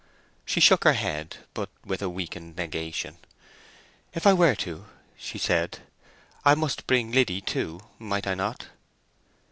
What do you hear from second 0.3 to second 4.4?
She shook her head, but with a weakened negation. "If I